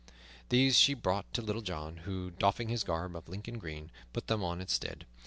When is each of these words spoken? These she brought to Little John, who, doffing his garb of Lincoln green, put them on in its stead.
These 0.49 0.79
she 0.79 0.95
brought 0.95 1.31
to 1.31 1.43
Little 1.43 1.61
John, 1.61 1.97
who, 1.97 2.31
doffing 2.31 2.69
his 2.69 2.83
garb 2.83 3.15
of 3.15 3.29
Lincoln 3.29 3.59
green, 3.59 3.91
put 4.13 4.25
them 4.25 4.43
on 4.43 4.57
in 4.57 4.61
its 4.63 4.73
stead. 4.73 5.05